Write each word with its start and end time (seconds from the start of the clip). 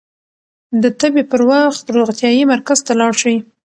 د 0.81 0.83
تبې 0.99 1.23
پر 1.31 1.41
وخت 1.51 1.83
روغتيايي 1.95 2.43
مرکز 2.53 2.79
ته 2.85 2.91
لاړ 2.99 3.13
شئ. 3.21 3.35